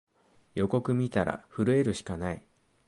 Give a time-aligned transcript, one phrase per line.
[0.55, 2.43] 予告みたら震えるしかない